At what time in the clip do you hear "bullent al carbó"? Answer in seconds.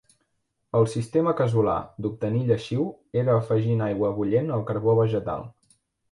4.21-4.97